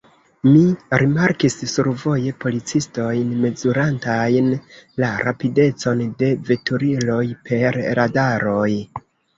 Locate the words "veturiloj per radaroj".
6.51-8.69